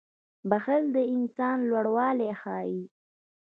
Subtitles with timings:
[0.49, 2.81] •بښل د انسان لوړوالی ښيي.